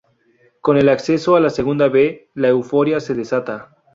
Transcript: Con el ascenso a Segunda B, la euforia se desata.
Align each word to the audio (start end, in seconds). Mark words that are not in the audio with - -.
Con 0.61 0.77
el 0.77 0.89
ascenso 0.89 1.35
a 1.35 1.49
Segunda 1.51 1.87
B, 1.87 2.31
la 2.33 2.47
euforia 2.47 2.99
se 2.99 3.13
desata. 3.13 3.77